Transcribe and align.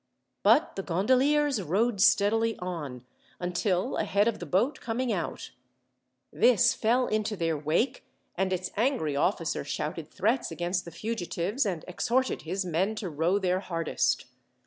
But 0.41 0.75
the 0.77 0.81
gondoliers 0.81 1.61
rowed 1.61 2.01
steadily 2.01 2.57
on, 2.57 3.05
until 3.39 3.97
ahead 3.97 4.27
of 4.27 4.39
the 4.39 4.47
boat 4.47 4.79
coming 4.81 5.13
out. 5.13 5.51
This 6.33 6.73
fell 6.73 7.05
into 7.05 7.35
their 7.37 7.55
wake, 7.55 8.03
and 8.35 8.51
its 8.51 8.71
angry 8.75 9.15
officer 9.15 9.63
shouted 9.63 10.09
threats 10.09 10.49
against 10.49 10.85
the 10.85 10.91
fugitives, 10.91 11.67
and 11.67 11.85
exhorted 11.87 12.41
his 12.41 12.65
men 12.65 12.95
to 12.95 13.11
row 13.11 13.37
their 13.37 13.59
hardest. 13.59 14.25